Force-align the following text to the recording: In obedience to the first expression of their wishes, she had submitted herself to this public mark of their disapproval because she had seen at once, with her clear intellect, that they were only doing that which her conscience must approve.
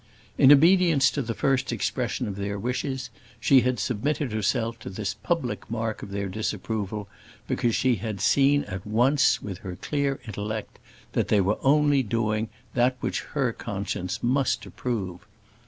In 0.35 0.51
obedience 0.51 1.11
to 1.11 1.21
the 1.21 1.35
first 1.35 1.71
expression 1.71 2.27
of 2.27 2.35
their 2.35 2.57
wishes, 2.57 3.11
she 3.39 3.61
had 3.61 3.77
submitted 3.79 4.31
herself 4.31 4.79
to 4.79 4.89
this 4.89 5.13
public 5.13 5.69
mark 5.69 6.01
of 6.01 6.09
their 6.09 6.27
disapproval 6.27 7.07
because 7.47 7.75
she 7.75 7.97
had 7.97 8.19
seen 8.19 8.63
at 8.63 8.83
once, 8.87 9.43
with 9.43 9.59
her 9.59 9.75
clear 9.75 10.19
intellect, 10.25 10.79
that 11.11 11.27
they 11.27 11.39
were 11.39 11.59
only 11.61 12.01
doing 12.01 12.49
that 12.73 12.97
which 12.99 13.21
her 13.37 13.53
conscience 13.53 14.23
must 14.23 14.65
approve. 14.65 15.19